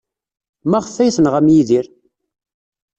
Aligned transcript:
Maɣef 0.69 0.95
ay 0.97 1.11
tenɣam 1.15 1.47
Yidir? 1.53 1.87